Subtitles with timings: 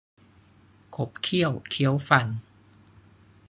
[0.95, 2.27] ขบเขี้ยวเคี้ยวฟัน